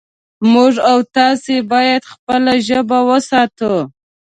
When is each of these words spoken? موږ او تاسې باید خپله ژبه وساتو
موږ 0.53 0.73
او 0.91 0.97
تاسې 1.15 1.55
باید 1.71 2.09
خپله 2.13 2.53
ژبه 2.67 2.99
وساتو 3.09 3.73